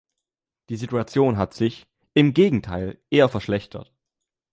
[0.69, 3.93] Die Situation hat sich, im Gegenteil, eher verschlechtert.